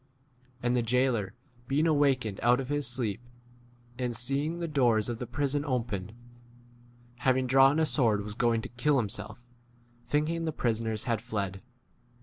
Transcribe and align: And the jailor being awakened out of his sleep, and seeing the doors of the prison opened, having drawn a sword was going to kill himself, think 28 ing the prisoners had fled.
And 0.63 0.75
the 0.75 0.81
jailor 0.81 1.35
being 1.67 1.85
awakened 1.85 2.39
out 2.41 2.59
of 2.59 2.69
his 2.69 2.87
sleep, 2.87 3.21
and 3.99 4.15
seeing 4.15 4.57
the 4.57 4.67
doors 4.67 5.09
of 5.09 5.19
the 5.19 5.27
prison 5.27 5.63
opened, 5.63 6.11
having 7.17 7.45
drawn 7.45 7.77
a 7.79 7.85
sword 7.85 8.23
was 8.23 8.33
going 8.33 8.63
to 8.63 8.69
kill 8.69 8.97
himself, 8.97 9.45
think 10.07 10.25
28 10.25 10.35
ing 10.37 10.45
the 10.45 10.51
prisoners 10.53 11.03
had 11.03 11.21
fled. 11.21 11.61